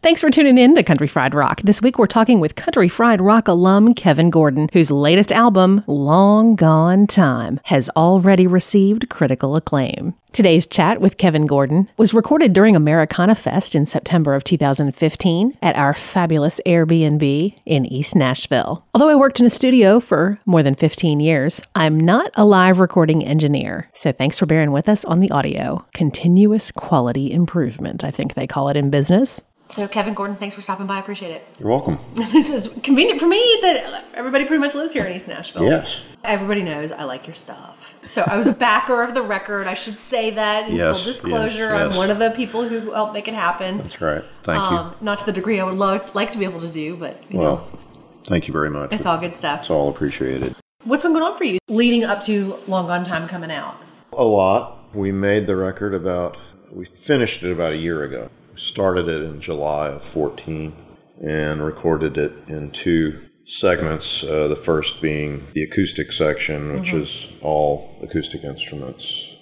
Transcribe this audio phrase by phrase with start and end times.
[0.00, 1.60] Thanks for tuning in to Country Fried Rock.
[1.62, 6.54] This week we're talking with Country Fried Rock alum Kevin Gordon, whose latest album, Long
[6.54, 10.14] Gone Time, has already received critical acclaim.
[10.30, 15.74] Today's chat with Kevin Gordon was recorded during Americana Fest in September of 2015 at
[15.74, 18.86] our fabulous Airbnb in East Nashville.
[18.94, 22.78] Although I worked in a studio for more than 15 years, I'm not a live
[22.78, 25.84] recording engineer, so thanks for bearing with us on the audio.
[25.92, 29.40] Continuous quality improvement, I think they call it in business.
[29.70, 30.96] So, Kevin Gordon, thanks for stopping by.
[30.96, 31.46] I appreciate it.
[31.58, 31.98] You're welcome.
[32.14, 35.64] this is convenient for me that everybody pretty much lives here in East Nashville.
[35.64, 36.02] Yes.
[36.24, 37.94] Everybody knows I like your stuff.
[38.02, 39.66] So, I was a backer of the record.
[39.66, 41.74] I should say that in yes, full disclosure.
[41.74, 43.78] Yes, I'm one of the people who helped make it happen.
[43.78, 44.24] That's right.
[44.42, 44.76] Thank you.
[44.76, 47.22] um, Not to the degree I would love, like to be able to do, but
[47.30, 47.38] you.
[47.38, 47.78] Well, know,
[48.24, 48.92] thank you very much.
[48.92, 49.60] It's all good stuff.
[49.60, 50.56] It's all appreciated.
[50.84, 53.76] What's been going on for you leading up to Long Gone Time coming out?
[54.14, 54.94] A lot.
[54.94, 56.38] We made the record about,
[56.72, 60.74] we finished it about a year ago started it in July of 14
[61.22, 64.22] and recorded it in two segments.
[64.22, 66.98] Uh, the first being the acoustic section, which mm-hmm.
[66.98, 69.34] is all acoustic instruments.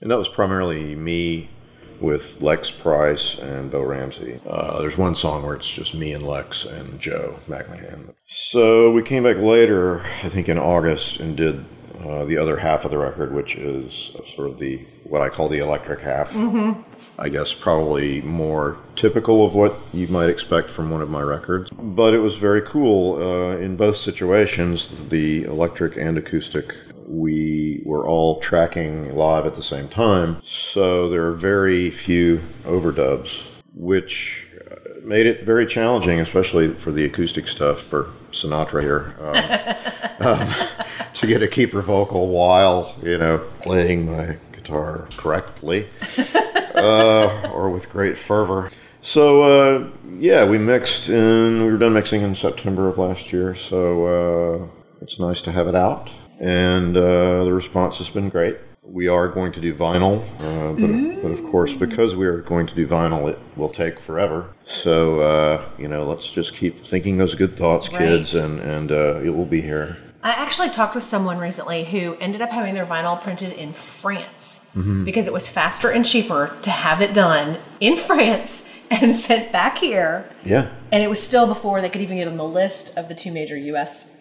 [0.00, 1.48] And that was primarily me
[2.00, 4.38] with Lex Price and Bo Ramsey.
[4.46, 8.14] Uh, there's one song where it's just me and Lex and Joe McMahan.
[8.26, 11.64] So we came back later, I think in August, and did
[12.06, 15.48] uh, the other half of the record, which is sort of the what I call
[15.48, 16.32] the electric half.
[16.32, 16.82] Mm-hmm.
[17.20, 21.70] I guess probably more typical of what you might expect from one of my records.
[21.70, 26.74] But it was very cool uh, in both situations, the electric and acoustic.
[27.06, 33.42] We were all tracking live at the same time, so there are very few overdubs,
[33.74, 34.45] which
[35.06, 39.14] made it very challenging, especially for the acoustic stuff for Sinatra here,
[40.20, 40.54] um, um,
[41.14, 45.88] to get a keeper vocal while you know playing my guitar correctly
[46.74, 48.70] uh, or with great fervor.
[49.00, 53.54] So uh, yeah, we mixed and we were done mixing in September of last year.
[53.54, 54.66] So uh,
[55.00, 58.56] it's nice to have it out, and uh, the response has been great.
[58.88, 61.20] We are going to do vinyl, uh, but, mm.
[61.20, 64.54] but, of course, because we are going to do vinyl, it will take forever.
[64.64, 67.98] So uh, you know, let's just keep thinking those good thoughts, right.
[67.98, 72.42] kids, and and it will be here I actually talked with someone recently who ended
[72.42, 75.04] up having their vinyl printed in France mm-hmm.
[75.04, 79.78] because it was faster and cheaper to have it done in France and sent back
[79.78, 80.28] here.
[80.44, 80.68] Yeah.
[80.90, 83.30] And it was still before they could even get on the list of the two
[83.30, 84.16] major U.S.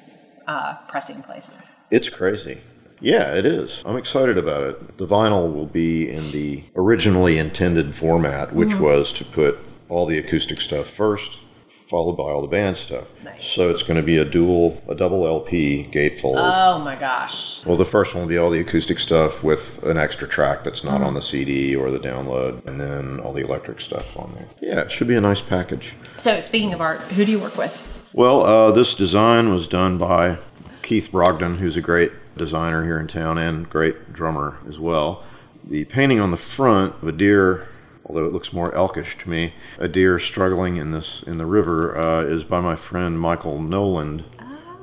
[0.45, 1.71] Uh, pressing places.
[1.89, 2.61] It's crazy.
[3.05, 3.83] Yeah, it is.
[3.85, 4.97] I'm excited about it.
[4.97, 8.83] The vinyl will be in the originally intended format, which mm-hmm.
[8.83, 11.39] was to put all the acoustic stuff first
[11.69, 13.07] followed by all the band stuff.
[13.23, 13.45] Nice.
[13.45, 16.35] So it's going to be a dual, a double LP gatefold.
[16.37, 17.63] Oh my gosh.
[17.63, 20.83] Well, the first one will be all the acoustic stuff with an extra track that's
[20.83, 21.05] not mm.
[21.05, 24.47] on the CD or the download, and then all the electric stuff on there.
[24.61, 25.95] Yeah, it should be a nice package.
[26.17, 27.87] So, speaking of art, who do you work with?
[28.13, 30.39] Well, uh, this design was done by
[30.81, 35.23] Keith Brogdon, who's a great designer here in town and great drummer as well.
[35.63, 37.67] The painting on the front of a deer
[38.05, 39.53] although it looks more elkish to me.
[39.77, 44.23] A deer struggling in this in the river uh, is by my friend Michael Noland,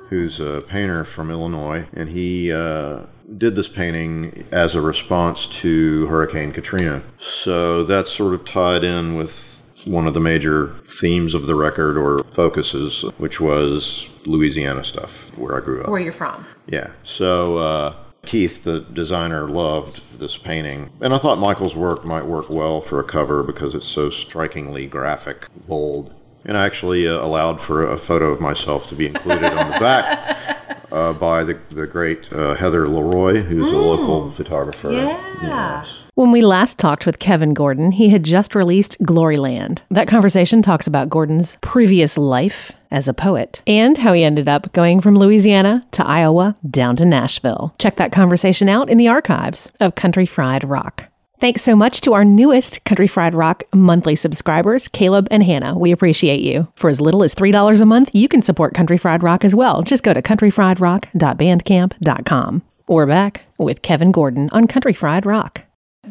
[0.08, 3.04] who's a painter from Illinois, and he uh,
[3.38, 7.02] did this painting as a response to Hurricane Katrina.
[7.18, 9.51] So that's sort of tied in with
[9.86, 15.56] one of the major themes of the record or focuses, which was Louisiana stuff, where
[15.56, 15.88] I grew up.
[15.88, 16.46] Where you're from.
[16.66, 16.92] Yeah.
[17.02, 20.90] So uh, Keith, the designer, loved this painting.
[21.00, 24.86] And I thought Michael's work might work well for a cover because it's so strikingly
[24.86, 26.14] graphic, bold.
[26.44, 29.78] And I actually uh, allowed for a photo of myself to be included on the
[29.78, 30.36] back
[30.92, 33.72] uh, by the, the great uh, Heather Leroy, who's mm.
[33.72, 34.92] a local photographer.
[34.92, 35.18] Yeah.
[35.42, 36.04] Yes.
[36.14, 39.80] When we last talked with Kevin Gordon, he had just released Gloryland.
[39.90, 44.72] That conversation talks about Gordon's previous life as a poet and how he ended up
[44.72, 47.74] going from Louisiana to Iowa down to Nashville.
[47.78, 51.06] Check that conversation out in the archives of Country Fried Rock.
[51.42, 55.76] Thanks so much to our newest Country Fried Rock monthly subscribers, Caleb and Hannah.
[55.76, 56.68] We appreciate you.
[56.76, 59.82] For as little as $3 a month, you can support Country Fried Rock as well.
[59.82, 62.62] Just go to countryfriedrock.bandcamp.com.
[62.86, 65.62] We're back with Kevin Gordon on Country Fried Rock.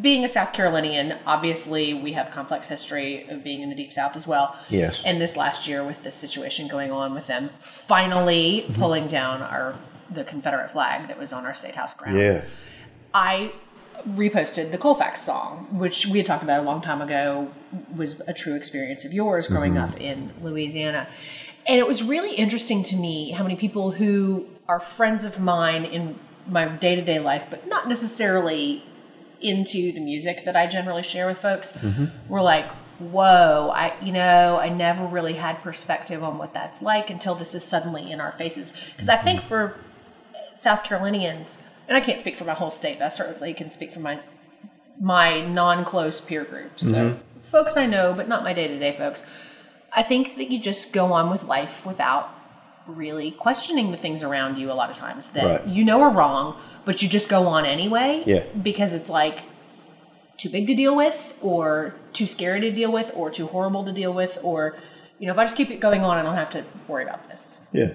[0.02, 4.18] Being a South Carolinian, obviously we have complex history of being in the deep South
[4.18, 4.58] as well.
[4.70, 5.02] Yes.
[5.06, 8.74] And this last year with this situation going on with them finally mm-hmm.
[8.74, 9.76] pulling down our
[10.14, 12.18] the Confederate flag that was on our state house grounds.
[12.18, 12.44] Yeah.
[13.14, 13.54] I
[14.10, 17.52] reposted the Colfax song, which we had talked about a long time ago,
[17.96, 19.94] was a true experience of yours growing mm-hmm.
[19.94, 21.08] up in Louisiana.
[21.68, 25.86] And it was really interesting to me how many people who are friends of mine
[25.86, 28.84] in my day to day life, but not necessarily
[29.40, 32.06] into the music that I generally share with folks, mm-hmm.
[32.28, 32.70] were like,
[33.00, 37.56] whoa, I you know, I never really had perspective on what that's like until this
[37.56, 38.74] is suddenly in our faces.
[38.92, 39.76] Because I think for
[40.56, 43.92] South Carolinians, and I can't speak for my whole state, but I certainly can speak
[43.92, 44.20] for my
[45.00, 46.80] my non-close peer group.
[46.80, 47.42] So mm-hmm.
[47.42, 49.26] folks I know, but not my day-to-day folks.
[49.94, 52.30] I think that you just go on with life without
[52.88, 55.68] really questioning the things around you a lot of times that Right.
[55.68, 56.56] you know are wrong,
[56.86, 58.24] but you just go on anyway.
[58.26, 58.44] Yeah.
[58.62, 59.40] Because it's like
[60.38, 63.92] too big to deal with, or too scary to deal with, or too horrible to
[63.92, 64.76] deal with, or
[65.20, 67.30] you know, if I just keep it going on, I don't have to worry about
[67.30, 67.62] this.
[67.72, 67.94] Yeah.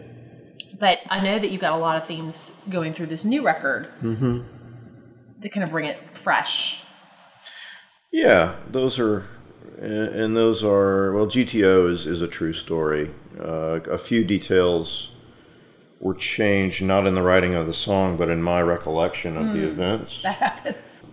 [0.78, 3.88] But I know that you've got a lot of themes going through this new record
[4.02, 4.40] Mm-hmm.
[5.40, 6.82] that kind of bring it fresh.
[8.12, 9.24] Yeah, those are,
[9.80, 11.26] and those are well.
[11.26, 13.10] GTO is is a true story.
[13.38, 15.10] Uh, a few details
[16.00, 19.66] were changed, not in the writing of the song, but in my recollection of the
[19.66, 20.20] events.
[20.22, 21.04] That happens.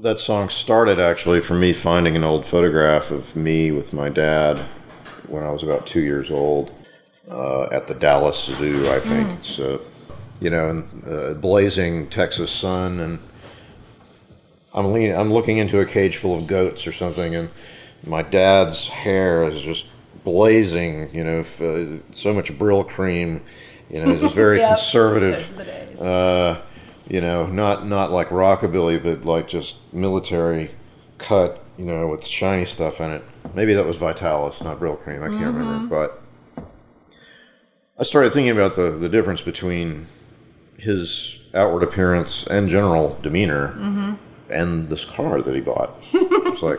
[0.00, 4.58] That song started actually from me finding an old photograph of me with my dad
[5.26, 6.70] when I was about two years old
[7.30, 8.90] uh, at the Dallas Zoo.
[8.90, 9.78] I think it's uh,
[10.40, 13.18] you know, in uh, blazing Texas sun and.
[14.74, 17.48] I'm leaning, I'm looking into a cage full of goats or something, and
[18.04, 19.86] my dad's hair is just
[20.24, 21.08] blazing.
[21.12, 23.40] You know, f- uh, so much Brylcreem.
[23.90, 24.68] You know, just very Yep.
[24.68, 25.36] conservative.
[25.36, 26.00] Those are the days.
[26.02, 26.60] Uh,
[27.08, 30.70] you know, not not like rockabilly, but like just military
[31.16, 31.64] cut.
[31.78, 33.24] You know, with shiny stuff in it.
[33.54, 35.22] Maybe that was Vitalis, not Brylcreem.
[35.22, 36.22] I can't remember, but
[37.98, 40.06] I started thinking about the the difference between
[40.76, 44.16] his outward appearance and general demeanor
[44.50, 45.90] and this car that he bought.
[46.12, 46.78] it's like,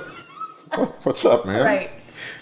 [0.76, 1.64] "What- what's up, man?
[1.66, 1.92] right.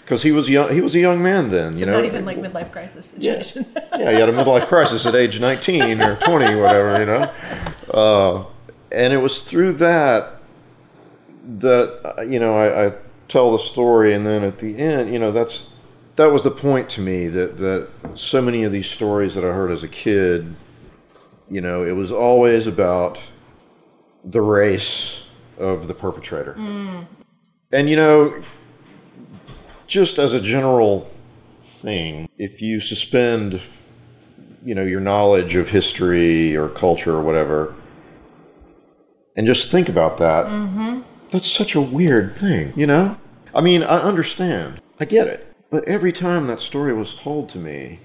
[0.04, 0.72] Because he was young.
[0.72, 1.74] He was a young man then.
[1.76, 3.66] So you know, not even like midlife crisis situation.
[3.76, 7.32] yeah, yeah, he had a midlife crisis at age 19 or 20, whatever, you know.
[7.92, 8.44] Uh,
[8.90, 10.36] and it was through that
[11.58, 12.92] that uh, you know I, I
[13.28, 15.66] tell the story, and then at the end, you know, that's
[16.18, 19.52] that was the point to me that that so many of these stories that I
[19.52, 20.56] heard as a kid,
[21.48, 23.22] you know, it was always about
[24.24, 25.26] the race
[25.58, 27.06] of the perpetrator, mm.
[27.72, 28.42] and you know,
[29.86, 31.08] just as a general
[31.62, 33.60] thing, if you suspend,
[34.64, 37.76] you know, your knowledge of history or culture or whatever,
[39.36, 41.02] and just think about that, mm-hmm.
[41.30, 43.16] that's such a weird thing, you know?
[43.54, 44.82] I mean, I understand.
[44.98, 45.47] I get it.
[45.70, 48.00] But every time that story was told to me,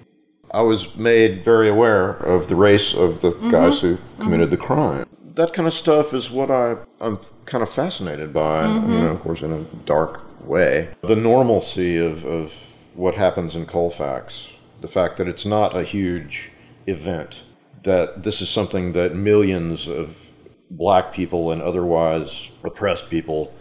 [0.52, 3.50] I was made very aware of the race of the mm-hmm.
[3.50, 4.22] guys who mm-hmm.
[4.22, 5.08] committed the crime.
[5.36, 8.92] That kind of stuff is what I, I'm kind of fascinated by, you mm-hmm.
[8.92, 10.90] know, of course, in a dark way.
[11.02, 12.54] The normalcy of, of
[12.94, 14.50] what happens in Colfax,
[14.82, 16.52] the fact that it's not a huge
[16.86, 17.44] event,
[17.84, 20.30] that this is something that millions of
[20.70, 23.54] black people and otherwise oppressed people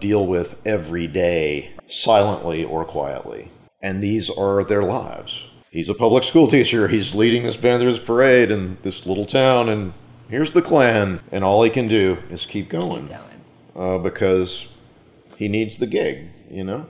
[0.00, 3.50] deal with every day, silently or quietly.
[3.82, 5.46] And these are their lives.
[5.70, 6.88] He's a public school teacher.
[6.88, 9.92] He's leading this Panthers parade in this little town, and
[10.28, 11.20] here's the Klan.
[11.30, 13.42] And all he can do is keep going Going.
[13.76, 14.66] uh, because
[15.36, 16.86] he needs the gig, you know.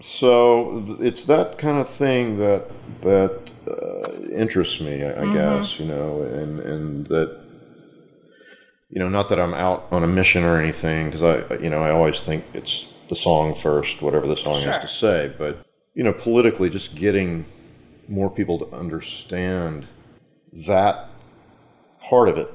[0.00, 2.70] So it's that kind of thing that
[3.02, 7.38] that uh, interests me, I, I guess, you know, and and that
[8.88, 11.82] you know, not that I'm out on a mission or anything, because I, you know,
[11.82, 15.30] I always think it's the song first, whatever the song has to say.
[15.36, 17.44] But you know, politically, just getting
[18.08, 19.86] more people to understand
[20.66, 21.08] that
[22.00, 22.52] part of it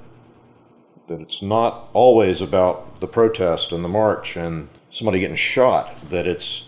[1.08, 6.28] that it's not always about the protest and the march and somebody getting shot that
[6.28, 6.64] it's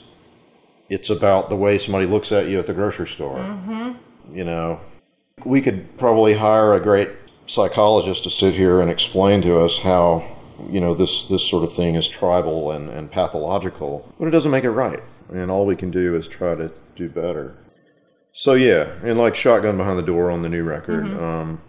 [0.87, 3.91] it's about the way somebody looks at you at the grocery store mm-hmm.
[4.35, 4.79] you know
[5.43, 7.09] we could probably hire a great
[7.47, 10.38] psychologist to sit here and explain to us how
[10.69, 14.51] you know this this sort of thing is tribal and, and pathological but it doesn't
[14.51, 17.55] make it right and all we can do is try to do better
[18.31, 21.59] so yeah, and like Shotgun Behind the Door on the new record, um,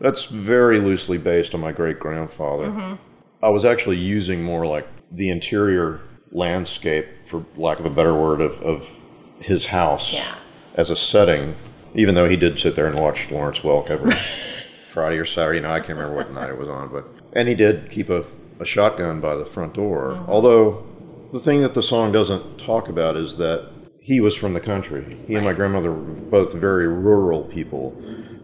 [0.00, 2.98] that's very loosely based on my great grandfather.
[3.40, 6.00] I was actually using more like the interior
[6.32, 8.90] landscape, for lack of a better word, of, of
[9.38, 10.34] his house Yeah.
[10.74, 11.54] as a setting.
[11.94, 14.12] Even though he did sit there and watch Lawrence Welk every
[14.88, 17.54] Friday or Saturday night, I can't remember what night it was on, but and he
[17.54, 18.24] did keep a,
[18.60, 20.10] a shotgun by the front door.
[20.10, 20.30] Mm-hmm.
[20.30, 20.86] Although
[21.32, 25.04] the thing that the song doesn't talk about is that he was from the country.
[25.26, 27.94] He and my grandmother were both very rural people,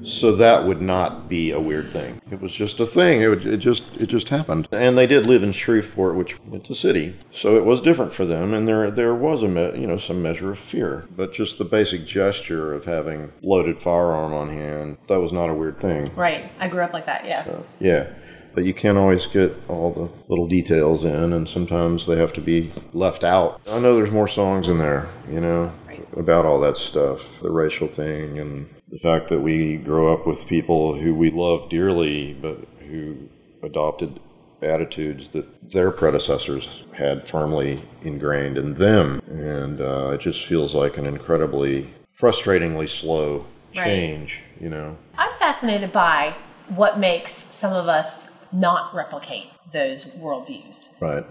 [0.02, 2.20] so that would not be a weird thing.
[2.30, 3.22] It was just a thing.
[3.22, 4.68] It, would, it just it just happened.
[4.70, 8.26] And they did live in Shreveport, which it's a city, so it was different for
[8.26, 8.52] them.
[8.52, 11.64] And there there was a me- you know some measure of fear, but just the
[11.64, 16.14] basic gesture of having loaded firearm on hand that was not a weird thing.
[16.14, 16.52] Right.
[16.58, 17.24] I grew up like that.
[17.24, 17.60] Yeah.
[17.80, 18.10] Yeah.
[18.54, 22.40] But you can't always get all the little details in, and sometimes they have to
[22.40, 23.60] be left out.
[23.66, 25.72] I know there's more songs in there, you know,
[26.16, 30.46] about all that stuff the racial thing, and the fact that we grow up with
[30.46, 32.58] people who we love dearly, but
[32.88, 33.28] who
[33.62, 34.20] adopted
[34.62, 39.20] attitudes that their predecessors had firmly ingrained in them.
[39.28, 43.46] And uh, it just feels like an incredibly frustratingly slow
[43.76, 43.84] Right.
[43.86, 44.96] change, you know.
[45.18, 46.36] I'm fascinated by
[46.68, 51.00] what makes some of us not replicate those worldviews.
[51.00, 51.26] Right.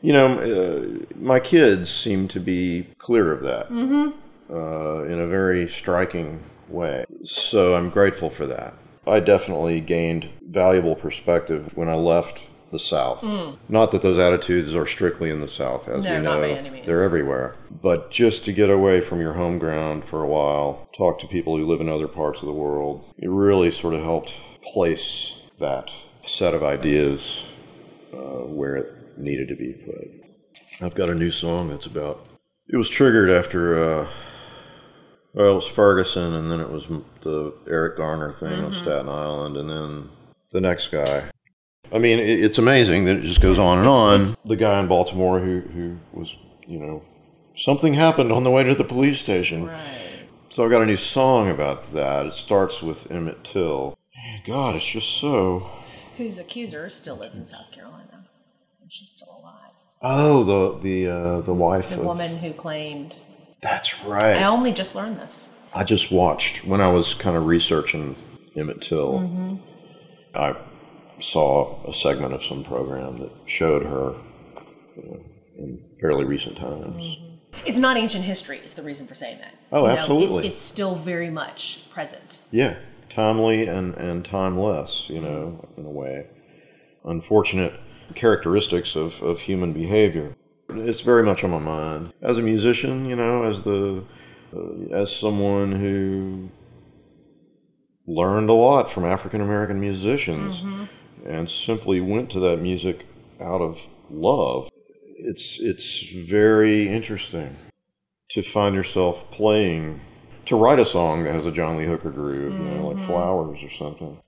[0.00, 3.70] You know, uh, my kids seem to be clear of that
[4.50, 7.04] uh, in a very striking way.
[7.24, 8.74] So I'm grateful for that.
[9.06, 12.42] I definitely gained valuable perspective when I left
[12.72, 13.22] the South.
[13.68, 16.40] Not that those attitudes are strictly in the South, as No, we not know.
[16.40, 16.86] by any means.
[16.86, 17.54] They're everywhere.
[17.70, 21.56] But just to get away from your home ground for a while, talk to people
[21.56, 24.32] who live in other parts of the world, it really sort of helped
[24.72, 25.90] place that
[26.24, 27.42] set of ideas
[28.12, 30.84] uh, where it needed to be put.
[30.84, 32.26] I've got a new song that's about.
[32.68, 33.78] It was triggered after.
[33.78, 34.08] Uh,
[35.34, 36.88] well, it was Ferguson, and then it was
[37.22, 40.10] the Eric Garner thing on Staten Island, and then
[40.50, 41.30] the next guy.
[41.92, 44.26] I mean, it, it's amazing that it just goes on and on.
[44.44, 46.36] The guy in Baltimore who who was,
[46.66, 47.02] you know,
[47.54, 49.66] something happened on the way to the police station.
[49.66, 50.28] Right.
[50.50, 52.26] So I've got a new song about that.
[52.26, 53.96] It starts with Emmett Till.
[54.46, 55.70] God, it's just so.
[56.16, 58.26] Whose accuser still lives in South Carolina,
[58.82, 59.70] and she's still alive.
[60.02, 62.04] Oh, the the uh, the wife The of.
[62.06, 63.18] woman who claimed.
[63.62, 64.36] That's right.
[64.36, 65.50] I only just learned this.
[65.74, 68.16] I just watched when I was kind of researching
[68.56, 69.60] Emmett Till.
[70.34, 70.56] I
[71.20, 74.14] saw a segment of some program that showed her
[74.96, 75.24] you know,
[75.58, 77.16] in fairly recent times.
[77.64, 78.58] It's not ancient history.
[78.58, 79.54] Is the reason for saying that.
[79.70, 80.46] Oh, You know, it- absolutely.
[80.48, 82.40] it's still very much present.
[82.50, 82.76] Yeah,
[83.12, 86.26] timely and, and timeless, you know, in a way.
[87.04, 87.78] Unfortunate
[88.14, 90.36] characteristics of, of human behavior.
[90.70, 92.12] It's very much on my mind.
[92.22, 94.04] As a musician, you know, as the
[94.54, 96.50] uh, as someone who
[98.06, 100.62] learned a lot from African American musicians
[101.26, 103.06] and simply went to that music
[103.40, 104.70] out of love.
[105.18, 107.56] It's it's very interesting
[108.30, 110.00] to find yourself playing
[110.46, 113.06] to write a song that has a John Lee Hooker groove, you know, like mm-hmm.
[113.06, 114.20] Flowers or something.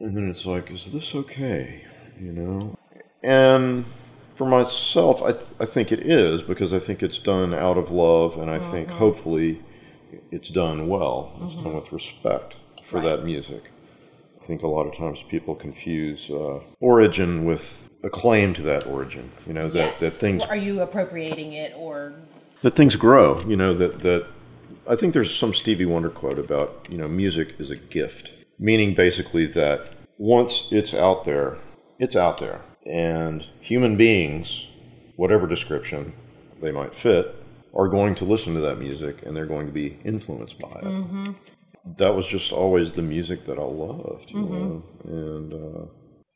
[0.00, 1.84] And then it's like, is this okay?
[2.20, 2.78] You know?
[3.22, 3.86] And
[4.34, 7.90] for myself, I, th- I think it is because I think it's done out of
[7.90, 8.70] love, and I mm-hmm.
[8.70, 9.62] think hopefully
[10.30, 11.32] it's done well.
[11.44, 11.76] It's done mm-hmm.
[11.76, 13.16] with respect for Right.
[13.16, 13.70] that music.
[14.40, 18.86] I think a lot of times people confuse uh, origin with a claim to that
[18.86, 19.30] origin.
[19.46, 20.00] You know, that, yes.
[20.00, 22.12] that things Are you appropriating it or?
[22.60, 23.40] that things grow.
[23.46, 24.26] You know that that
[24.88, 28.94] I think there's some Stevie Wonder quote about you know music is a gift, meaning
[28.94, 31.58] basically that once it's out there,
[31.98, 34.66] it's out there, and human beings,
[35.16, 36.12] whatever description
[36.60, 37.34] they might fit,
[37.74, 41.36] are going to listen to that music and they're going to be influenced by it.
[41.98, 45.52] That was just always the music that I loved, you know, and.
[45.52, 45.86] Uh,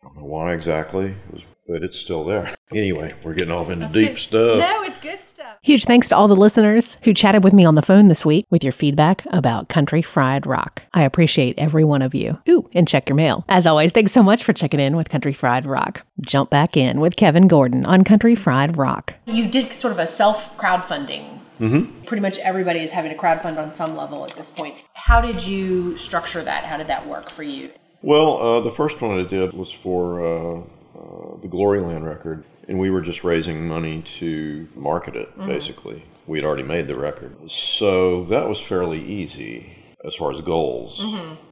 [0.01, 2.55] I don't know why exactly, it was, but it's still there.
[2.73, 4.59] Anyway, we're getting off into deep stuff.
[4.61, 5.28] No, it's good stuff.
[5.63, 8.47] Huge thanks to all the listeners who chatted with me on the phone this week
[8.51, 10.83] with your feedback about Country Fried Rock.
[10.95, 12.41] I appreciate every one of you.
[12.49, 13.45] Ooh, and check your mail.
[13.49, 16.05] As always, thanks so much for checking in with Country Fried Rock.
[16.21, 19.15] Jump back in with Kevin Gordon on Country Fried Rock.
[19.27, 21.41] You did sort of a self crowdfunding.
[21.61, 22.05] Mm-hmm.
[22.05, 24.77] Pretty much everybody is having to crowdfund on some level at this point.
[24.95, 26.65] How did you structure that?
[26.65, 27.71] How did that work for you?
[28.01, 30.63] Well, uh, the first one I did was for uh,
[30.99, 36.05] uh, the Gloryland record, and we were just raising money to market it, basically.
[36.27, 37.51] We had already made the record.
[37.51, 39.73] So that was fairly easy
[40.05, 41.05] as far as goals.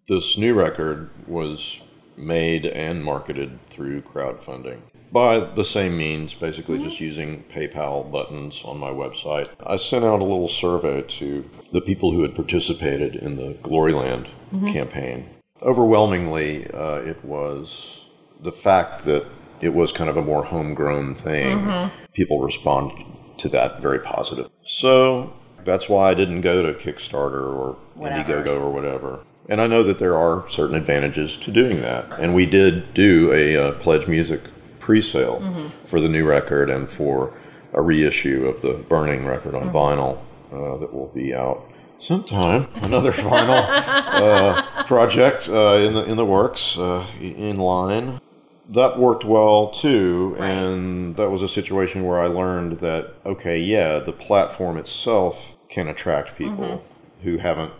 [0.08, 1.80] This new record was
[2.16, 4.80] made and marketed through crowdfunding.
[5.12, 9.48] By the same means, basically just using PayPal buttons on my website.
[9.64, 14.28] I sent out a little survey to the people who had participated in the Gloryland
[14.72, 15.28] campaign.
[15.62, 18.04] Overwhelmingly, uh, it was
[18.40, 19.26] the fact that
[19.60, 21.90] it was kind of a more homegrown thing.
[22.12, 23.04] People responded
[23.38, 24.50] to that very positive.
[24.62, 25.32] So
[25.64, 28.44] that's why I didn't go to Kickstarter or Whatever.
[28.44, 29.20] Indiegogo or whatever.
[29.48, 32.10] And I know that there are certain advantages to doing that.
[32.18, 34.42] And we did do a uh, Pledge Music
[34.80, 37.32] pre-sale for the new record and for
[37.72, 40.18] a reissue of the Burning record on vinyl
[40.52, 42.68] uh, that will be out sometime.
[42.82, 48.20] Another vinyl uh, project uh, in the in the works, uh, in line.
[48.68, 53.98] That worked well too, and that was a situation where I learned that okay, yeah,
[54.00, 57.22] the platform itself can attract people mm-hmm.
[57.22, 57.72] who haven't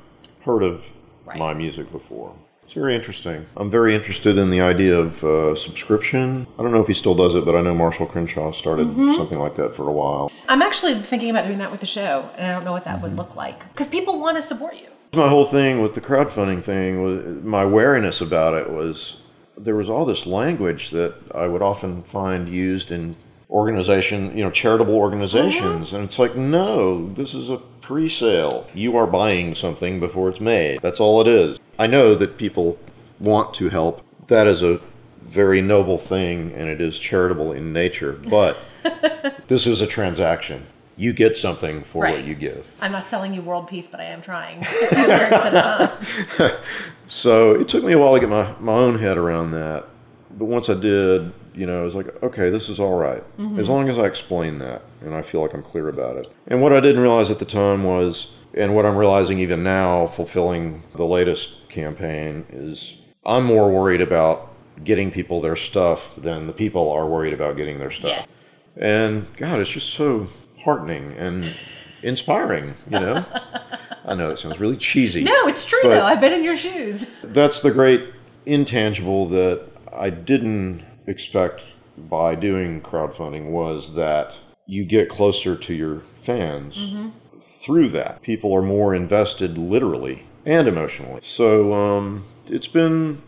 [0.44, 1.38] heard of Right.
[1.38, 2.34] my music before.
[2.62, 3.46] It's very interesting.
[3.56, 6.46] I'm very interested in the idea of uh, subscription.
[6.58, 9.14] I don't know if he still does it, but I know Marshall Crenshaw started mm-hmm.
[9.14, 10.30] something like that for a while.
[10.48, 13.02] I'm actually thinking about doing that with the show, and I don't know what that
[13.02, 13.18] would mm-hmm.
[13.18, 14.88] look like because people want to support you.
[15.12, 19.18] My whole thing with the crowdfunding thing was my wariness about it was
[19.56, 23.16] there was all this language that I would often find used in
[23.48, 25.96] organization, you know, charitable organizations, uh-huh.
[25.96, 28.66] and it's like, no, this is a pre-sale.
[28.74, 30.80] You are buying something before it's made.
[30.82, 31.58] That's all it is.
[31.78, 32.78] I know that people
[33.20, 34.02] want to help.
[34.26, 34.80] That is a
[35.22, 38.12] very noble thing, and it is charitable in nature.
[38.12, 38.58] But
[39.48, 40.66] this is a transaction.
[40.98, 42.16] You get something for Right.
[42.16, 42.72] what you give.
[42.80, 44.60] I'm not selling you world peace, but I am trying.
[47.06, 47.56] A few lyrics at a time.
[47.56, 49.84] So it took me a while to get my, my own head around that.
[50.30, 53.22] But once I did, you know, I was like, okay, this is all right.
[53.38, 53.58] Mm-hmm.
[53.58, 56.32] As long as I explain that and I feel like I'm clear about it.
[56.46, 60.06] And what I didn't realize at the time was, and what I'm realizing even now,
[60.06, 64.52] fulfilling the latest campaign, is I'm more worried about
[64.84, 68.10] getting people their stuff than the people are worried about getting their stuff.
[68.10, 68.28] Yes.
[68.76, 70.28] And God, it's just so
[70.60, 71.54] heartening and
[72.02, 73.24] inspiring, you know?
[74.06, 75.24] I know it sounds really cheesy.
[75.24, 76.04] No, it's true though.
[76.04, 77.10] I've been in your shoes.
[77.22, 78.12] that's the great
[78.46, 81.64] intangible that I didn't expect
[81.98, 86.94] by doing crowdfunding was that you get closer to your fans
[87.42, 88.22] through that.
[88.22, 91.20] People are more invested literally and emotionally.
[91.24, 93.22] So um, it's been,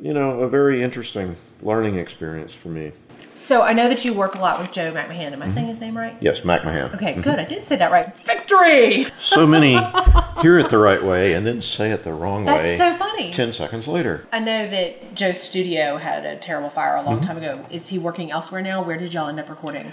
[0.00, 2.92] you know, a very interesting learning experience for me.
[3.34, 5.32] So I know that you work a lot with Joe McMahan.
[5.32, 6.16] Am I saying his name right?
[6.20, 6.94] Yes, Mac Mahan.
[6.94, 7.38] Okay, good.
[7.38, 8.14] I did say that right.
[8.18, 9.06] Victory!
[9.18, 9.72] So many
[10.42, 12.52] hear it the right way and then say it the wrong way.
[12.52, 13.30] That's way so funny.
[13.30, 14.26] 10 seconds later.
[14.32, 17.24] I know that Joe's studio had a terrible fire a long Mm-hmm.
[17.26, 17.66] time ago.
[17.70, 18.82] Is he working elsewhere now?
[18.82, 19.92] Where did y'all end up recording?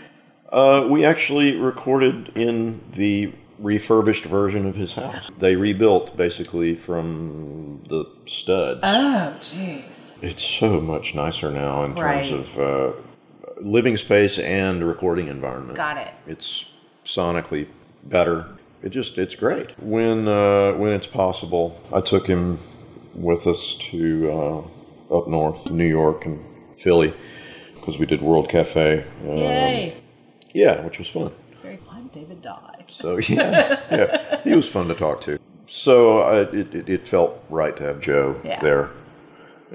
[0.51, 5.29] Uh, we actually recorded in the refurbished version of his house.
[5.37, 8.79] They rebuilt basically from the studs.
[8.83, 10.17] Oh, jeez.
[10.21, 12.31] it's so much nicer now in terms Right.
[12.31, 12.91] of uh,
[13.59, 15.75] living space and recording environment.
[15.77, 16.13] Got it.
[16.27, 16.65] It's
[17.05, 17.67] sonically
[18.03, 18.47] better.
[18.81, 19.77] It just it's great.
[19.79, 22.59] When uh, when it's possible, I took him
[23.13, 24.31] with us to
[25.11, 26.43] uh, up north, New York and
[26.77, 27.13] Philly,
[27.75, 29.05] because we did World Cafe.
[29.23, 29.97] Um, Yay.
[30.53, 31.31] Yeah, which was fun.
[31.61, 32.85] Very fun, David Dye.
[32.87, 35.37] So yeah, yeah, he was fun to talk to.
[35.67, 38.59] So uh, it, it, it felt right to have Joe Yeah.
[38.59, 38.89] there,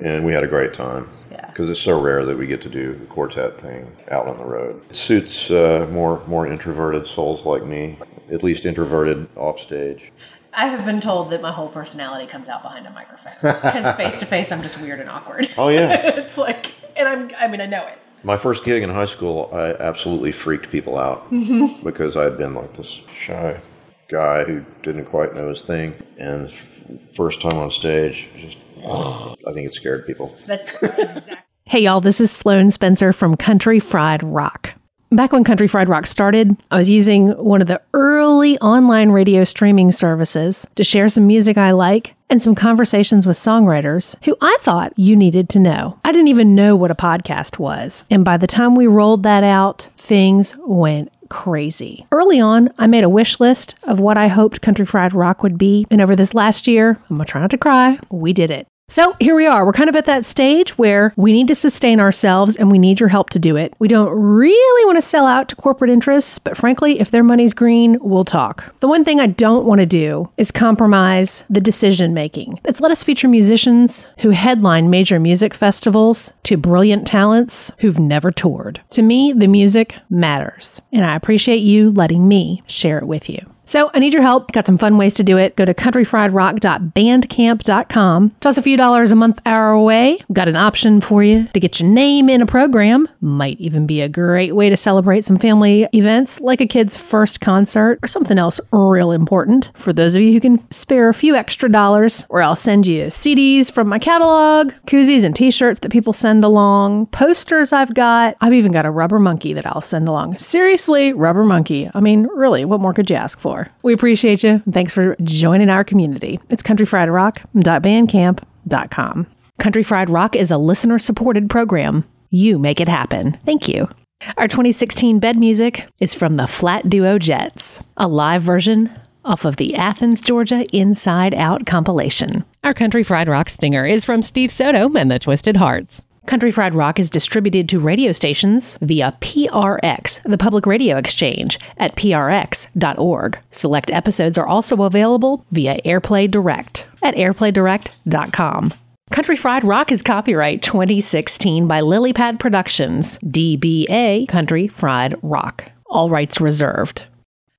[0.01, 1.09] and we had a great time.
[1.31, 1.47] Yeah.
[1.49, 4.45] Because it's so rare that we get to do the quartet thing out on the
[4.45, 4.83] road.
[4.91, 7.99] It suits uh, more more introverted souls like me,
[8.31, 10.13] at least introverted off stage.
[10.57, 13.33] I have been told that my whole personality comes out behind a microphone.
[13.43, 15.51] Because face to face, I'm just weird and awkward.
[15.59, 15.93] Oh yeah.
[16.19, 17.99] it's like, and I'm, I mean, I know it.
[18.23, 21.85] My first gig in high school, I absolutely freaked people out Mm-hmm.
[21.85, 23.61] because I'd been like this shy
[24.09, 26.83] guy who didn't quite know his thing, and f-
[27.15, 30.37] first time on stage, just I think it scared people.
[30.47, 31.37] That's exactly.
[31.67, 34.75] Hey, y'all, this is Sloan Spencer from Country Fried Rock.
[35.11, 39.45] Back when Country Fried Rock started, I was using one of the early online radio
[39.45, 44.57] streaming services to share some music I like and some conversations with songwriters who I
[44.61, 46.01] thought you needed to know.
[46.05, 48.05] I didn't even know what a podcast was.
[48.11, 52.07] And by the time we rolled that out, things went crazy.
[52.11, 55.57] Early on, I made a wish list of what I hoped Country Fried Rock would
[55.57, 55.87] be.
[55.91, 58.67] And over this last year, I'm gonna try not to cry, we did it.
[58.87, 59.65] So here we are.
[59.65, 63.01] We're kind of at that stage where we need to sustain ourselves and we need
[63.01, 63.73] your help to do it.
[63.79, 67.55] We don't really want to sell out to corporate interests, but frankly, if their money's
[67.55, 68.75] green, we'll talk.
[68.81, 72.61] The one thing I don't want to do is compromise the decision making.
[72.67, 78.31] It's let us feature musicians who headline major music festivals to brilliant talents who've never
[78.31, 78.83] toured.
[78.91, 83.54] To me, the music matters, and I appreciate you letting me share it with you.
[83.65, 84.53] So I need your help.
[84.53, 85.57] Got some fun ways to do it.
[85.57, 88.31] Go to countryfriedrock.bandcamp.com.
[88.41, 90.19] Toss a few dollars a month our way.
[90.33, 93.09] Got an option for you to get your name in a program.
[93.21, 97.41] Might even be a great way to celebrate some family events like a kid's first
[97.41, 99.71] concert or something else real important.
[99.75, 103.07] For those of you who can spare a few extra dollars, or I'll send you
[103.07, 108.37] CDs from my catalog, koozies and t-shirts that people send along, posters I've got.
[108.41, 110.39] I've even got a rubber monkey that I'll send along.
[110.39, 111.91] Seriously, rubber monkey.
[111.95, 113.54] I mean, really, what more could you ask for?
[113.83, 114.63] We appreciate you.
[114.71, 116.41] Thanks for joining our community.
[116.51, 119.27] It's countryfriedrock.bandcamp.com.
[119.59, 122.05] Country Fried Rock is a listener supported program.
[122.31, 123.39] You make it happen.
[123.45, 123.89] Thank you.
[124.37, 128.91] Our 2016 bed music is from the Flat Duo Jets, a live version
[129.25, 132.45] off of the Athens, Georgia Inside Out compilation.
[132.63, 136.03] Our Country Fried Rock stinger is from Steve Soto and the Twisted Hearts.
[136.27, 141.95] Country Fried Rock is distributed to radio stations via PRX, the public radio exchange, at
[141.97, 143.39] prx.org.
[143.51, 148.73] Select episodes are also available via Airplay Direct at airplaydirect.com.
[149.11, 155.71] Country Fried Rock is copyright 2016 by Lilypad Productions, DBA Country Fried Rock.
[155.87, 157.07] All rights reserved.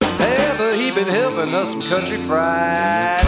[0.01, 3.25] He been helping us country fried